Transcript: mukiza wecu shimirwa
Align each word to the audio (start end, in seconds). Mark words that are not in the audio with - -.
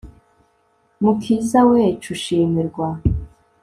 mukiza 1.01 1.59
wecu 1.71 2.11
shimirwa 2.21 2.87